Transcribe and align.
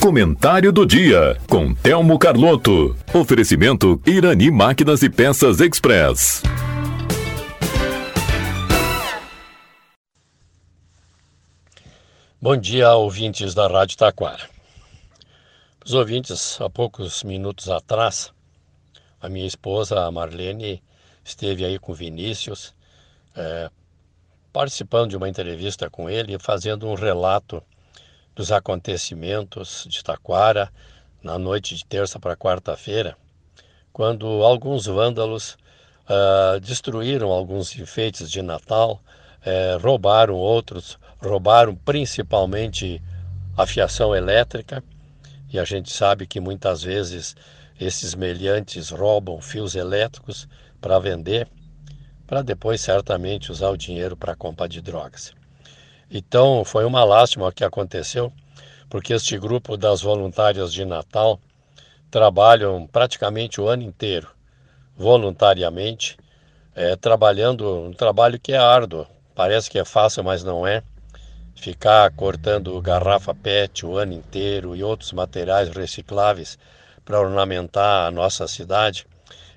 Comentário 0.00 0.72
do 0.72 0.86
dia 0.86 1.36
com 1.48 1.74
Telmo 1.74 2.18
Carlotto. 2.18 2.96
Oferecimento 3.12 4.00
Irani 4.06 4.50
Máquinas 4.50 5.02
e 5.02 5.10
Peças 5.10 5.60
Express. 5.60 6.42
Bom 12.40 12.56
dia, 12.56 12.94
ouvintes 12.94 13.52
da 13.52 13.66
Rádio 13.66 13.98
Taquara. 13.98 14.48
Os 15.84 15.92
ouvintes, 15.92 16.60
há 16.60 16.70
poucos 16.70 17.22
minutos 17.22 17.68
atrás, 17.68 18.32
a 19.20 19.28
minha 19.28 19.46
esposa, 19.46 20.06
a 20.06 20.10
Marlene, 20.10 20.82
esteve 21.24 21.64
aí 21.64 21.78
com 21.78 21.92
Vinícius, 21.92 22.74
é, 23.36 23.68
participando 24.52 25.10
de 25.10 25.16
uma 25.16 25.28
entrevista 25.28 25.90
com 25.90 26.08
ele 26.08 26.38
fazendo 26.38 26.86
um 26.86 26.94
relato 26.94 27.62
dos 28.38 28.52
acontecimentos 28.52 29.84
de 29.88 30.00
Taquara 30.04 30.70
na 31.20 31.36
noite 31.40 31.74
de 31.74 31.84
terça 31.84 32.20
para 32.20 32.36
quarta-feira, 32.36 33.16
quando 33.92 34.28
alguns 34.44 34.86
vândalos 34.86 35.58
uh, 36.08 36.60
destruíram 36.60 37.32
alguns 37.32 37.76
enfeites 37.76 38.30
de 38.30 38.40
Natal, 38.40 39.02
uh, 39.42 39.82
roubaram 39.82 40.36
outros, 40.36 41.00
roubaram 41.20 41.74
principalmente 41.74 43.02
a 43.56 43.66
fiação 43.66 44.14
elétrica, 44.14 44.84
e 45.52 45.58
a 45.58 45.64
gente 45.64 45.92
sabe 45.92 46.24
que 46.24 46.38
muitas 46.38 46.84
vezes 46.84 47.34
esses 47.80 48.14
meliantes 48.14 48.90
roubam 48.90 49.40
fios 49.40 49.74
elétricos 49.74 50.46
para 50.80 51.00
vender, 51.00 51.48
para 52.24 52.42
depois 52.42 52.80
certamente 52.80 53.50
usar 53.50 53.70
o 53.70 53.76
dinheiro 53.76 54.16
para 54.16 54.36
compra 54.36 54.68
de 54.68 54.80
drogas. 54.80 55.36
Então 56.10 56.64
foi 56.64 56.86
uma 56.86 57.04
lástima 57.04 57.48
o 57.48 57.52
que 57.52 57.62
aconteceu, 57.62 58.32
porque 58.88 59.12
este 59.12 59.38
grupo 59.38 59.76
das 59.76 60.00
voluntárias 60.00 60.72
de 60.72 60.84
Natal 60.84 61.38
trabalham 62.10 62.86
praticamente 62.86 63.60
o 63.60 63.68
ano 63.68 63.82
inteiro, 63.82 64.28
voluntariamente, 64.96 66.16
é, 66.74 66.96
trabalhando 66.96 67.84
um 67.84 67.92
trabalho 67.92 68.40
que 68.40 68.52
é 68.52 68.56
árduo. 68.56 69.06
Parece 69.34 69.70
que 69.70 69.78
é 69.78 69.84
fácil, 69.84 70.24
mas 70.24 70.42
não 70.42 70.66
é. 70.66 70.82
Ficar 71.54 72.10
cortando 72.12 72.80
garrafa 72.80 73.34
PET 73.34 73.84
o 73.84 73.98
ano 73.98 74.14
inteiro 74.14 74.74
e 74.74 74.82
outros 74.82 75.12
materiais 75.12 75.68
recicláveis 75.68 76.58
para 77.04 77.20
ornamentar 77.20 78.06
a 78.06 78.10
nossa 78.10 78.46
cidade 78.48 79.06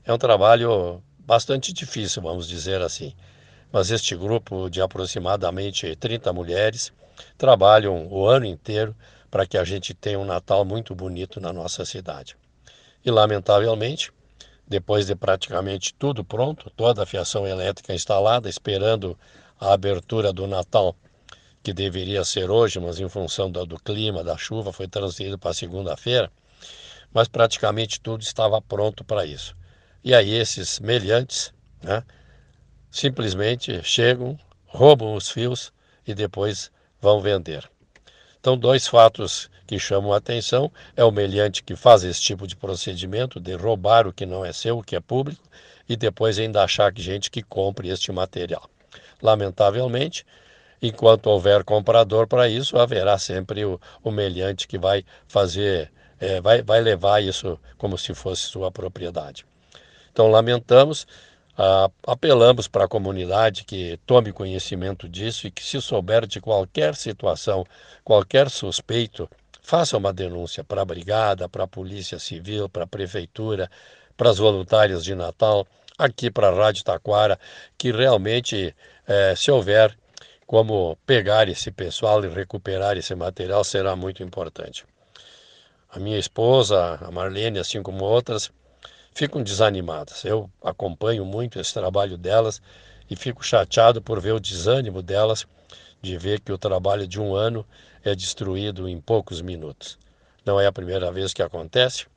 é 0.04 0.12
um 0.12 0.18
trabalho 0.18 1.02
bastante 1.20 1.72
difícil, 1.72 2.22
vamos 2.22 2.48
dizer 2.48 2.82
assim 2.82 3.14
mas 3.72 3.90
este 3.92 4.16
grupo 4.16 4.70
de 4.70 4.82
aproximadamente 4.82 5.96
30 5.96 6.34
mulheres 6.34 6.92
trabalham 7.38 8.08
o 8.08 8.28
ano 8.28 8.46
inteiro 8.46 8.96
para 9.30 9.46
que 9.46 9.58
a 9.58 9.64
gente 9.64 9.94
tenha 9.94 10.20
um 10.20 10.26
Natal 10.26 10.66
muito 10.66 10.94
bonito 10.94 11.40
na 11.40 11.54
nossa 11.54 11.86
cidade. 11.86 12.36
E, 13.04 13.10
lamentavelmente, 13.10 14.12
depois 14.68 15.06
de 15.06 15.16
praticamente 15.16 15.94
tudo 15.94 16.24
pronto, 16.24 16.70
toda 16.76 17.04
a 17.04 17.06
fiação 17.06 17.48
elétrica 17.48 17.94
instalada, 17.94 18.50
esperando 18.50 19.18
a 19.60 19.74
abertura 19.74 20.34
do 20.34 20.48
Natal, 20.48 20.96
que 21.64 21.74
deveria 21.74 22.24
ser 22.26 22.50
hoje, 22.50 22.80
mas 22.80 23.00
em 23.00 23.08
função 23.08 23.50
do, 23.50 23.66
do 23.66 23.80
clima, 23.80 24.24
da 24.24 24.38
chuva, 24.38 24.74
foi 24.74 24.88
transferido 24.88 25.38
para 25.38 25.54
segunda-feira, 25.54 26.32
mas 27.14 27.28
praticamente 27.28 28.00
tudo 28.00 28.22
estava 28.22 28.62
pronto 28.62 29.04
para 29.04 29.26
isso. 29.26 29.56
E 30.04 30.16
aí 30.16 30.34
esses 30.34 30.80
meliantes, 30.80 31.54
né, 31.84 32.04
simplesmente 32.92 33.82
chegam, 33.84 34.38
roubam 34.68 35.16
os 35.16 35.30
fios 35.30 35.72
e 36.06 36.14
depois 36.14 36.70
vão 37.00 37.22
vender. 37.22 37.70
Então, 38.40 38.58
dois 38.58 38.88
fatos 38.88 39.50
que 39.66 39.80
chamam 39.80 40.14
a 40.14 40.18
atenção 40.18 40.72
é 40.98 41.04
o 41.04 41.12
meliante 41.12 41.64
que 41.64 41.76
faz 41.76 42.04
esse 42.04 42.22
tipo 42.22 42.46
de 42.46 42.56
procedimento 42.56 43.40
de 43.40 43.54
roubar 43.56 44.06
o 44.06 44.12
que 44.12 44.26
não 44.26 44.44
é 44.44 44.52
seu, 44.52 44.80
o 44.80 44.84
que 44.84 44.96
é 44.96 45.00
público, 45.00 45.42
e 45.88 45.96
depois 45.96 46.38
ainda 46.38 46.64
achar 46.64 46.92
que 46.92 47.02
gente 47.02 47.32
que 47.32 47.42
compre 47.42 47.90
este 47.90 48.12
material. 48.12 48.70
Lamentavelmente, 49.22 50.26
enquanto 50.82 51.28
houver 51.28 51.64
comprador 51.64 52.28
para 52.28 52.50
isso, 52.50 52.78
haverá 52.78 53.18
sempre 53.18 53.64
o, 53.64 53.80
o 54.04 54.12
meliante 54.12 54.68
que 54.68 54.78
vai 54.78 55.06
fazer, 55.28 55.92
é, 56.20 56.42
vai, 56.42 56.62
vai 56.62 56.82
levar 56.82 57.22
isso 57.22 57.60
como 57.78 57.98
se 57.98 58.14
fosse 58.14 58.44
sua 58.44 58.72
propriedade. 58.72 59.46
Então, 60.12 60.28
lamentamos 60.28 61.08
apelamos 62.06 62.68
para 62.68 62.86
a 62.86 62.88
comunidade 62.88 63.64
que 63.64 63.98
tome 64.06 64.32
conhecimento 64.32 65.08
disso 65.08 65.48
e 65.48 65.52
que, 65.52 65.64
se 65.64 65.82
souber 65.82 66.26
de 66.26 66.40
qualquer 66.40 66.96
situação, 66.96 67.66
qualquer 68.04 68.50
suspeito, 68.50 69.30
faça 69.62 69.98
uma 69.98 70.12
denúncia 70.14 70.64
para 70.64 70.82
a 70.82 70.86
Brigada, 70.86 71.48
para 71.48 71.66
a 71.66 71.68
Polícia 71.68 72.18
Civil, 72.20 72.68
para 72.68 72.84
a 72.86 72.88
Prefeitura, 72.88 73.70
para 74.18 74.30
as 74.30 74.38
voluntárias 74.38 75.04
de 75.04 75.16
Natal, 75.16 75.68
aqui 75.98 76.32
para 76.32 76.50
a 76.50 76.54
Rádio 76.54 76.84
Taquara, 76.84 77.40
que 77.78 77.92
realmente, 77.92 78.76
eh, 79.08 79.34
se 79.36 79.52
houver 79.52 79.96
como 80.48 80.98
pegar 81.06 81.48
esse 81.48 81.72
pessoal 81.72 82.24
e 82.26 82.28
recuperar 82.28 82.98
esse 82.98 83.16
material, 83.16 83.64
será 83.64 83.96
muito 83.96 84.22
importante. 84.22 84.86
A 85.90 86.00
minha 86.00 86.18
esposa, 86.18 87.00
a 87.02 87.12
Marlene, 87.12 87.60
assim 87.60 87.82
como 87.82 88.04
outras, 88.04 88.52
ficam 89.14 89.44
desanimadas. 89.44 90.24
Eu 90.24 90.50
acompanho 90.64 91.26
muito 91.26 91.60
esse 91.60 91.74
trabalho 91.74 92.18
delas 92.18 92.62
e 93.10 93.16
fico 93.16 93.44
chateado 93.44 94.02
por 94.02 94.20
ver 94.20 94.34
o 94.34 94.40
desânimo 94.40 95.02
delas 95.02 95.46
de 96.02 96.18
ver 96.18 96.40
que 96.40 96.52
o 96.52 96.58
trabalho 96.58 97.08
de 97.08 97.20
um 97.20 97.36
ano 97.36 97.66
é 98.04 98.16
destruído 98.16 98.88
em 98.90 99.00
poucos 99.00 99.42
minutos. 99.42 99.98
Não 100.44 100.60
é 100.60 100.66
a 100.66 100.72
primeira 100.72 101.12
vez 101.12 101.34
que 101.34 101.44
acontece, 101.44 102.08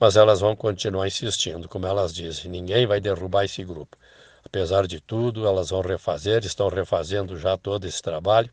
mas 0.00 0.16
elas 0.16 0.40
vão 0.40 0.56
continuar 0.56 1.06
insistindo, 1.06 1.68
como 1.68 1.86
elas 1.86 2.14
dizem, 2.14 2.50
ninguém 2.50 2.86
vai 2.86 3.00
derrubar 3.00 3.44
esse 3.44 3.62
grupo. 3.64 3.96
Apesar 4.44 4.86
de 4.86 5.00
tudo, 5.00 5.46
elas 5.46 5.70
vão 5.70 5.82
refazer, 5.82 6.44
estão 6.44 6.68
refazendo 6.68 7.36
já 7.36 7.58
todo 7.58 7.86
esse 7.86 8.00
trabalho 8.00 8.50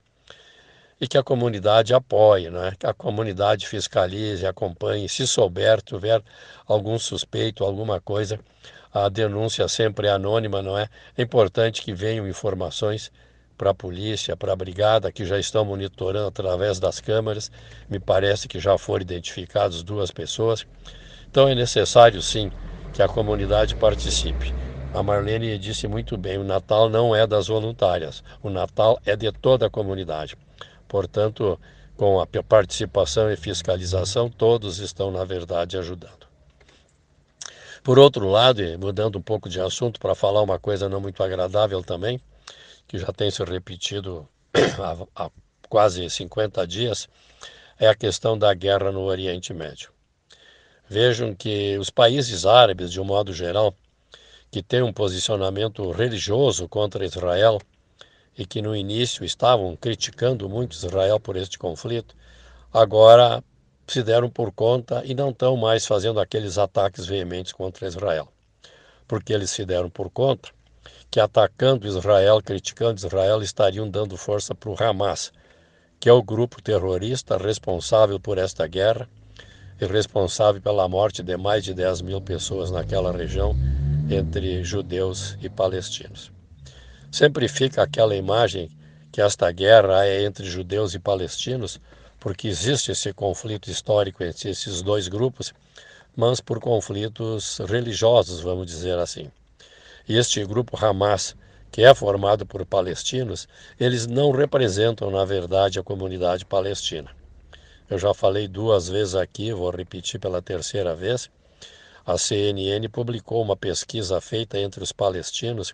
e 0.99 1.07
que 1.07 1.17
a 1.17 1.23
comunidade 1.23 1.93
apoie, 1.93 2.49
né? 2.49 2.73
que 2.79 2.85
a 2.85 2.93
comunidade 2.93 3.67
fiscalize, 3.67 4.45
acompanhe. 4.45 5.09
Se 5.09 5.27
souber, 5.27 5.81
tiver 5.81 6.21
algum 6.65 6.97
suspeito, 6.97 7.63
alguma 7.63 7.99
coisa, 7.99 8.39
a 8.93 9.09
denúncia 9.09 9.67
sempre 9.67 10.07
é 10.07 10.11
anônima, 10.11 10.61
não 10.61 10.77
é? 10.77 10.87
É 11.17 11.21
importante 11.21 11.81
que 11.81 11.93
venham 11.93 12.27
informações 12.27 13.11
para 13.57 13.71
a 13.71 13.73
polícia, 13.73 14.35
para 14.35 14.53
a 14.53 14.55
brigada, 14.55 15.11
que 15.11 15.25
já 15.25 15.37
estão 15.37 15.65
monitorando 15.65 16.27
através 16.27 16.79
das 16.79 16.99
câmeras. 16.99 17.51
Me 17.89 17.99
parece 17.99 18.47
que 18.47 18.59
já 18.59 18.77
foram 18.77 19.01
identificadas 19.01 19.83
duas 19.83 20.11
pessoas. 20.11 20.65
Então 21.29 21.47
é 21.47 21.55
necessário, 21.55 22.21
sim, 22.21 22.51
que 22.93 23.01
a 23.01 23.07
comunidade 23.07 23.75
participe. 23.75 24.53
A 24.93 25.03
Marlene 25.03 25.57
disse 25.57 25.89
muito 25.89 26.15
bem: 26.15 26.37
o 26.37 26.43
Natal 26.43 26.89
não 26.89 27.13
é 27.13 27.27
das 27.27 27.47
voluntárias, 27.47 28.23
o 28.41 28.49
Natal 28.49 28.97
é 29.05 29.13
de 29.17 29.29
toda 29.33 29.65
a 29.65 29.69
comunidade. 29.69 30.37
Portanto, 30.95 31.59
com 31.97 32.21
a 32.21 32.25
participação 32.25 33.29
e 33.29 33.35
fiscalização, 33.35 34.29
todos 34.29 34.79
estão, 34.79 35.11
na 35.11 35.25
verdade, 35.25 35.77
ajudando. 35.77 36.25
Por 37.83 37.99
outro 37.99 38.29
lado, 38.29 38.63
e 38.63 38.77
mudando 38.77 39.17
um 39.17 39.21
pouco 39.21 39.49
de 39.49 39.59
assunto 39.59 39.99
para 39.99 40.15
falar 40.15 40.41
uma 40.41 40.57
coisa 40.57 40.87
não 40.87 41.01
muito 41.01 41.21
agradável 41.21 41.83
também, 41.83 42.17
que 42.87 42.97
já 42.97 43.11
tem 43.11 43.29
se 43.29 43.43
repetido 43.43 44.25
há, 44.79 45.25
há 45.25 45.29
quase 45.67 46.09
50 46.09 46.65
dias, 46.65 47.09
é 47.77 47.89
a 47.89 47.93
questão 47.93 48.37
da 48.37 48.53
guerra 48.53 48.89
no 48.89 49.01
Oriente 49.01 49.53
Médio. 49.53 49.91
Vejam 50.87 51.35
que 51.35 51.77
os 51.77 51.89
países 51.89 52.45
árabes, 52.45 52.89
de 52.89 53.01
um 53.01 53.03
modo 53.03 53.33
geral, 53.33 53.75
que 54.49 54.63
têm 54.63 54.81
um 54.81 54.93
posicionamento 54.93 55.91
religioso 55.91 56.69
contra 56.69 57.03
Israel, 57.03 57.59
e 58.37 58.45
que 58.45 58.61
no 58.61 58.75
início 58.75 59.23
estavam 59.23 59.75
criticando 59.75 60.49
muito 60.49 60.73
Israel 60.73 61.19
por 61.19 61.35
este 61.35 61.57
conflito, 61.57 62.15
agora 62.73 63.43
se 63.87 64.01
deram 64.03 64.29
por 64.29 64.51
conta 64.51 65.01
e 65.05 65.13
não 65.13 65.29
estão 65.29 65.55
mais 65.55 65.85
fazendo 65.85 66.19
aqueles 66.19 66.57
ataques 66.57 67.05
veementes 67.05 67.53
contra 67.53 67.87
Israel. 67.87 68.27
Porque 69.07 69.31
eles 69.31 69.51
se 69.51 69.65
deram 69.65 69.89
por 69.89 70.09
conta 70.09 70.49
que 71.09 71.19
atacando 71.19 71.87
Israel, 71.87 72.41
criticando 72.41 72.99
Israel, 72.99 73.41
estariam 73.41 73.89
dando 73.89 74.17
força 74.17 74.53
para 74.53 74.69
o 74.69 74.75
Hamas, 74.77 75.31
que 75.99 76.09
é 76.09 76.13
o 76.13 76.23
grupo 76.23 76.61
terrorista 76.61 77.37
responsável 77.37 78.19
por 78.19 78.37
esta 78.37 78.67
guerra 78.67 79.07
e 79.79 79.85
responsável 79.85 80.61
pela 80.61 80.89
morte 80.89 81.23
de 81.23 81.37
mais 81.37 81.63
de 81.63 81.73
10 81.73 82.01
mil 82.01 82.21
pessoas 82.21 82.71
naquela 82.71 83.11
região, 83.11 83.55
entre 84.09 84.63
judeus 84.63 85.37
e 85.41 85.49
palestinos. 85.49 86.34
Sempre 87.15 87.47
fica 87.47 87.81
aquela 87.81 88.13
imagem 88.13 88.69
que 89.09 89.21
esta 89.21 89.49
guerra 89.49 90.05
é 90.05 90.25
entre 90.25 90.45
judeus 90.45 90.93
e 90.93 90.99
palestinos, 90.99 91.79
porque 92.19 92.45
existe 92.45 92.91
esse 92.91 93.13
conflito 93.13 93.71
histórico 93.71 94.21
entre 94.21 94.49
esses 94.49 94.81
dois 94.81 95.07
grupos, 95.07 95.53
mas 96.13 96.41
por 96.41 96.59
conflitos 96.59 97.59
religiosos, 97.59 98.41
vamos 98.41 98.67
dizer 98.67 98.99
assim. 98.99 99.31
E 100.05 100.17
este 100.17 100.43
grupo 100.43 100.75
Hamas, 100.75 101.37
que 101.71 101.83
é 101.83 101.95
formado 101.95 102.45
por 102.45 102.65
palestinos, 102.65 103.47
eles 103.79 104.05
não 104.05 104.31
representam, 104.31 105.09
na 105.09 105.23
verdade, 105.23 105.79
a 105.79 105.83
comunidade 105.83 106.43
palestina. 106.43 107.11
Eu 107.89 107.97
já 107.97 108.13
falei 108.13 108.45
duas 108.45 108.89
vezes 108.89 109.15
aqui, 109.15 109.53
vou 109.53 109.69
repetir 109.69 110.19
pela 110.19 110.41
terceira 110.41 110.93
vez. 110.93 111.31
A 112.05 112.17
CNN 112.17 112.89
publicou 112.89 113.41
uma 113.41 113.55
pesquisa 113.55 114.19
feita 114.19 114.59
entre 114.59 114.83
os 114.83 114.91
palestinos, 114.91 115.73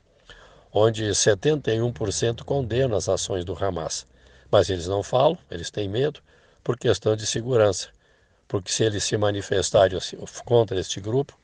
onde 0.74 1.04
71% 1.06 2.44
condenam 2.44 2.98
as 2.98 3.10
ações 3.10 3.44
do 3.44 3.54
Hamas. 3.54 4.06
Mas 4.50 4.70
eles 4.70 4.88
não 4.88 5.04
falam, 5.04 5.38
eles 5.50 5.70
têm 5.70 5.88
medo, 5.88 6.22
por 6.64 6.78
questão 6.78 7.16
de 7.16 7.26
segurança. 7.26 7.90
Porque 8.48 8.72
se 8.72 8.84
eles 8.84 9.04
se 9.04 9.18
manifestarem 9.18 9.98
contra 10.46 10.80
este 10.80 11.00
grupo, 11.00 11.38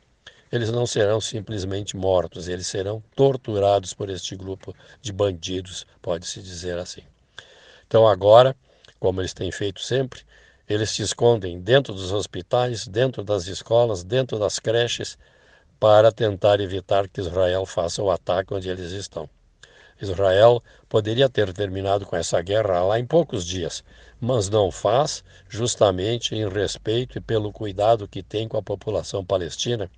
eles 0.52 0.72
não 0.72 0.86
serão 0.86 1.20
simplesmente 1.20 1.96
mortos, 1.96 2.48
eles 2.48 2.68
serão 2.68 3.04
torturados 3.16 3.94
por 3.94 4.10
este 4.10 4.36
grupo 4.36 4.76
de 5.02 5.12
bandidos, 5.12 5.86
pode-se 6.02 6.42
dizer 6.42 6.78
assim. 6.78 7.04
Então, 7.86 8.08
agora, 8.08 8.56
como 9.00 9.22
eles 9.22 9.34
têm 9.34 9.52
feito 9.52 9.82
sempre, 9.82 10.22
eles 10.68 10.90
se 10.90 11.02
escondem 11.02 11.60
dentro 11.60 11.94
dos 11.94 12.12
hospitais, 12.12 12.88
dentro 12.88 13.24
das 13.24 13.48
escolas, 13.48 14.04
dentro 14.04 14.38
das 14.38 14.60
creches, 14.60 15.18
para 15.80 16.12
tentar 16.12 16.60
evitar 16.60 17.08
que 17.08 17.22
Israel 17.22 17.66
faça 17.66 18.02
o 18.02 18.10
ataque 18.10 18.54
onde 18.54 18.70
eles 18.70 18.92
estão. 18.92 19.30
Israel 20.00 20.64
poderia 20.88 21.28
ter 21.28 21.52
terminado 21.54 22.06
com 22.06 22.16
essa 22.16 22.40
guerra 22.42 22.84
lá 22.84 23.00
em 23.00 23.06
poucos 23.06 23.46
dias, 23.46 23.84
mas 24.20 24.50
não 24.50 24.72
faz, 24.72 25.24
justamente 25.50 26.36
em 26.36 26.48
respeito 26.48 27.18
e 27.18 27.22
pelo 27.22 27.52
cuidado 27.52 28.08
que 28.08 28.22
tem 28.22 28.48
com 28.48 28.58
a 28.58 28.62
população 28.62 29.26
palestina, 29.26 29.90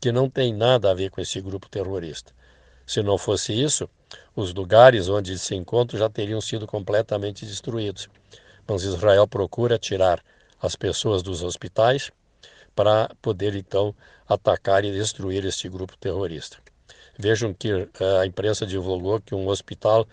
que 0.00 0.10
não 0.10 0.28
tem 0.28 0.52
nada 0.52 0.90
a 0.90 0.94
ver 0.94 1.10
com 1.10 1.20
esse 1.20 1.40
grupo 1.40 1.68
terrorista. 1.68 2.32
Se 2.86 3.02
não 3.02 3.16
fosse 3.16 3.52
isso, 3.52 3.88
os 4.36 4.52
lugares 4.52 5.08
onde 5.08 5.38
se 5.38 5.54
encontram 5.54 5.98
já 5.98 6.08
teriam 6.08 6.40
sido 6.40 6.66
completamente 6.66 7.46
destruídos. 7.46 8.08
Mas 8.66 8.82
Israel 8.82 9.26
procura 9.26 9.78
tirar 9.78 10.22
as 10.60 10.76
pessoas 10.76 11.22
dos 11.22 11.42
hospitais 11.42 12.10
para 12.74 13.10
poder 13.22 13.54
então 13.54 13.94
atacar 14.28 14.84
e 14.84 14.92
destruir 14.92 15.44
este 15.44 15.68
grupo 15.68 15.96
terrorista. 15.96 16.58
Vejam 17.18 17.54
que 17.54 17.70
eh, 17.70 17.88
a 18.20 18.26
imprensa 18.26 18.66
divulgou 18.66 19.20
que 19.20 19.34
um 19.34 19.48
hospital 19.48 20.06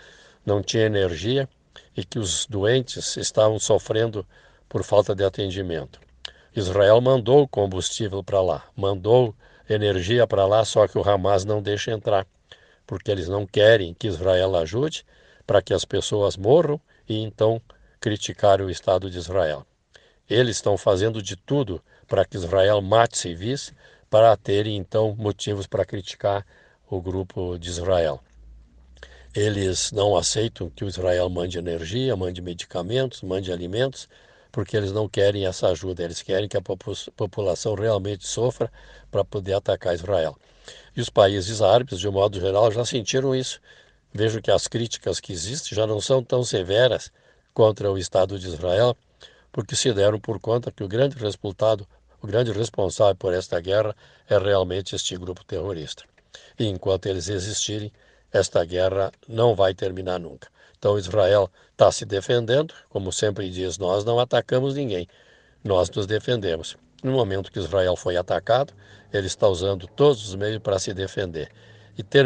não 0.45 0.61
tinha 0.61 0.85
energia 0.85 1.49
e 1.95 2.03
que 2.05 2.19
os 2.19 2.45
doentes 2.45 3.17
estavam 3.17 3.59
sofrendo 3.59 4.25
por 4.69 4.83
falta 4.83 5.15
de 5.15 5.23
atendimento. 5.23 5.99
Israel 6.55 6.99
mandou 7.01 7.47
combustível 7.47 8.23
para 8.23 8.41
lá, 8.41 8.65
mandou 8.75 9.33
energia 9.69 10.27
para 10.27 10.45
lá, 10.45 10.63
só 10.65 10.87
que 10.87 10.97
o 10.97 11.09
Hamas 11.09 11.45
não 11.45 11.61
deixa 11.61 11.91
entrar, 11.91 12.27
porque 12.85 13.09
eles 13.09 13.27
não 13.27 13.47
querem 13.47 13.93
que 13.93 14.07
Israel 14.07 14.55
ajude 14.55 15.05
para 15.47 15.61
que 15.61 15.73
as 15.73 15.85
pessoas 15.85 16.37
morram 16.37 16.79
e 17.07 17.21
então 17.21 17.61
criticar 17.99 18.61
o 18.61 18.69
Estado 18.69 19.09
de 19.09 19.17
Israel. 19.17 19.65
Eles 20.29 20.57
estão 20.57 20.77
fazendo 20.77 21.21
de 21.21 21.35
tudo 21.35 21.81
para 22.11 22.25
que 22.25 22.35
Israel 22.35 22.81
mate 22.81 23.17
civis, 23.17 23.71
para 24.09 24.35
terem 24.35 24.75
então 24.75 25.15
motivos 25.17 25.65
para 25.65 25.85
criticar 25.85 26.45
o 26.89 26.99
grupo 26.99 27.57
de 27.57 27.69
Israel. 27.69 28.21
Eles 29.33 29.93
não 29.93 30.17
aceitam 30.17 30.69
que 30.69 30.83
o 30.83 30.89
Israel 30.89 31.29
mande 31.29 31.57
energia, 31.57 32.13
mande 32.17 32.41
medicamentos, 32.41 33.21
mande 33.21 33.49
alimentos, 33.49 34.09
porque 34.51 34.75
eles 34.75 34.91
não 34.91 35.07
querem 35.07 35.45
essa 35.45 35.69
ajuda, 35.69 36.03
eles 36.03 36.21
querem 36.21 36.49
que 36.49 36.57
a 36.57 36.61
população 37.15 37.75
realmente 37.75 38.27
sofra 38.27 38.69
para 39.09 39.23
poder 39.23 39.53
atacar 39.53 39.95
Israel. 39.95 40.37
E 40.93 40.99
os 40.99 41.09
países 41.09 41.61
árabes, 41.61 41.97
de 41.97 42.09
um 42.09 42.11
modo 42.11 42.37
geral, 42.37 42.69
já 42.73 42.83
sentiram 42.83 43.33
isso. 43.33 43.61
Vejo 44.13 44.41
que 44.41 44.51
as 44.51 44.67
críticas 44.67 45.21
que 45.21 45.31
existem 45.31 45.77
já 45.77 45.87
não 45.87 46.01
são 46.01 46.21
tão 46.21 46.43
severas 46.43 47.09
contra 47.53 47.89
o 47.89 47.97
Estado 47.97 48.37
de 48.37 48.47
Israel, 48.47 48.97
porque 49.49 49.77
se 49.77 49.93
deram 49.93 50.19
por 50.19 50.41
conta 50.41 50.73
que 50.73 50.83
o 50.83 50.89
grande 50.89 51.15
resultado, 51.17 51.87
o 52.21 52.27
grande 52.27 52.51
responsável 52.51 53.15
por 53.15 53.33
esta 53.33 53.59
guerra 53.59 53.95
é 54.29 54.37
realmente 54.37 54.95
este 54.95 55.17
grupo 55.17 55.43
terrorista. 55.43 56.03
E 56.57 56.67
enquanto 56.67 57.07
eles 57.07 57.27
existirem, 57.27 57.91
esta 58.31 58.63
guerra 58.63 59.11
não 59.27 59.55
vai 59.55 59.73
terminar 59.73 60.19
nunca. 60.19 60.47
Então 60.77 60.97
Israel 60.97 61.49
está 61.71 61.91
se 61.91 62.05
defendendo, 62.05 62.73
como 62.89 63.11
sempre 63.11 63.49
diz, 63.49 63.77
nós 63.77 64.05
não 64.05 64.19
atacamos 64.19 64.75
ninguém, 64.75 65.07
nós 65.63 65.89
nos 65.89 66.05
defendemos. 66.05 66.77
No 67.03 67.11
momento 67.11 67.51
que 67.51 67.59
Israel 67.59 67.95
foi 67.95 68.15
atacado, 68.15 68.73
ele 69.11 69.27
está 69.27 69.47
usando 69.47 69.87
todos 69.87 70.27
os 70.27 70.35
meios 70.35 70.61
para 70.61 70.79
se 70.79 70.93
defender. 70.93 71.49
E 71.97 72.03
ter 72.03 72.25